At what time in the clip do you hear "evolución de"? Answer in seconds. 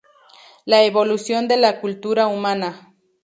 0.83-1.57